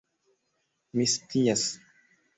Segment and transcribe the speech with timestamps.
[0.95, 1.67] Mi scias.